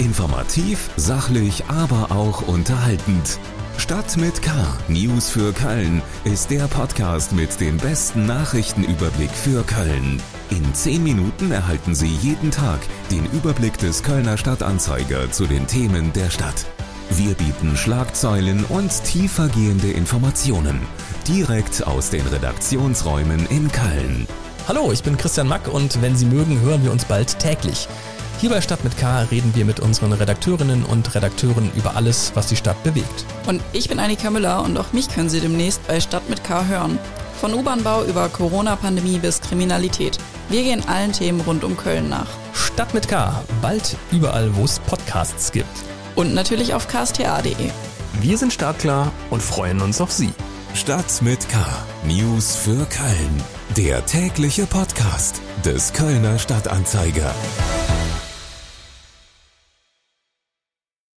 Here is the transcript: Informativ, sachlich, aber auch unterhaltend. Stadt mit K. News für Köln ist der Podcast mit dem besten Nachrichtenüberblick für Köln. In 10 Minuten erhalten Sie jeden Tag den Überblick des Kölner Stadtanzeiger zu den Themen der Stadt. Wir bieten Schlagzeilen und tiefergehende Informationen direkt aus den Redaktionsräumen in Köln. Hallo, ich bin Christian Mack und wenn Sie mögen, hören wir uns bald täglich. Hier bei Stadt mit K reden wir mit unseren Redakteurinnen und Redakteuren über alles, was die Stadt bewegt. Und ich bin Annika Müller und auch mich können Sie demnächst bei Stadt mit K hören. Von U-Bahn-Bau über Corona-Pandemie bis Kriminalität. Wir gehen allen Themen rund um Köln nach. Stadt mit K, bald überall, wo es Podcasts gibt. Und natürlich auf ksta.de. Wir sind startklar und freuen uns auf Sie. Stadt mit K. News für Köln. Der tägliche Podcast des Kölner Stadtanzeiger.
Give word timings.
Informativ, 0.00 0.88
sachlich, 0.96 1.64
aber 1.68 2.10
auch 2.10 2.48
unterhaltend. 2.48 3.38
Stadt 3.76 4.16
mit 4.16 4.40
K. 4.40 4.50
News 4.88 5.28
für 5.28 5.52
Köln 5.52 6.00
ist 6.24 6.50
der 6.50 6.68
Podcast 6.68 7.32
mit 7.32 7.60
dem 7.60 7.76
besten 7.76 8.24
Nachrichtenüberblick 8.24 9.30
für 9.30 9.62
Köln. 9.62 10.22
In 10.48 10.72
10 10.72 11.02
Minuten 11.02 11.52
erhalten 11.52 11.94
Sie 11.94 12.08
jeden 12.08 12.50
Tag 12.50 12.80
den 13.10 13.26
Überblick 13.32 13.76
des 13.76 14.02
Kölner 14.02 14.38
Stadtanzeiger 14.38 15.30
zu 15.30 15.44
den 15.44 15.66
Themen 15.66 16.14
der 16.14 16.30
Stadt. 16.30 16.64
Wir 17.10 17.34
bieten 17.34 17.76
Schlagzeilen 17.76 18.64
und 18.64 19.04
tiefergehende 19.04 19.90
Informationen 19.90 20.80
direkt 21.28 21.86
aus 21.86 22.08
den 22.08 22.26
Redaktionsräumen 22.26 23.44
in 23.50 23.70
Köln. 23.70 24.26
Hallo, 24.66 24.92
ich 24.92 25.02
bin 25.02 25.18
Christian 25.18 25.48
Mack 25.48 25.68
und 25.68 26.00
wenn 26.00 26.16
Sie 26.16 26.26
mögen, 26.26 26.58
hören 26.62 26.84
wir 26.84 26.92
uns 26.92 27.04
bald 27.04 27.38
täglich. 27.38 27.86
Hier 28.40 28.48
bei 28.48 28.62
Stadt 28.62 28.82
mit 28.84 28.96
K 28.96 29.24
reden 29.24 29.54
wir 29.54 29.66
mit 29.66 29.80
unseren 29.80 30.14
Redakteurinnen 30.14 30.86
und 30.86 31.14
Redakteuren 31.14 31.70
über 31.76 31.94
alles, 31.94 32.32
was 32.34 32.46
die 32.46 32.56
Stadt 32.56 32.82
bewegt. 32.82 33.26
Und 33.46 33.60
ich 33.74 33.90
bin 33.90 33.98
Annika 33.98 34.30
Müller 34.30 34.62
und 34.62 34.78
auch 34.78 34.94
mich 34.94 35.10
können 35.10 35.28
Sie 35.28 35.40
demnächst 35.40 35.86
bei 35.86 36.00
Stadt 36.00 36.26
mit 36.30 36.42
K 36.42 36.64
hören. 36.64 36.98
Von 37.38 37.52
U-Bahn-Bau 37.52 38.04
über 38.04 38.30
Corona-Pandemie 38.30 39.18
bis 39.18 39.42
Kriminalität. 39.42 40.16
Wir 40.48 40.62
gehen 40.62 40.82
allen 40.88 41.12
Themen 41.12 41.42
rund 41.42 41.64
um 41.64 41.76
Köln 41.76 42.08
nach. 42.08 42.28
Stadt 42.54 42.94
mit 42.94 43.08
K, 43.08 43.44
bald 43.60 43.94
überall, 44.10 44.56
wo 44.56 44.64
es 44.64 44.78
Podcasts 44.78 45.52
gibt. 45.52 45.68
Und 46.14 46.32
natürlich 46.32 46.72
auf 46.72 46.88
ksta.de. 46.88 47.54
Wir 48.22 48.38
sind 48.38 48.54
startklar 48.54 49.12
und 49.28 49.42
freuen 49.42 49.82
uns 49.82 50.00
auf 50.00 50.12
Sie. 50.12 50.32
Stadt 50.72 51.20
mit 51.20 51.46
K. 51.50 51.58
News 52.06 52.56
für 52.56 52.86
Köln. 52.86 53.44
Der 53.76 54.06
tägliche 54.06 54.64
Podcast 54.64 55.42
des 55.62 55.92
Kölner 55.92 56.38
Stadtanzeiger. 56.38 57.34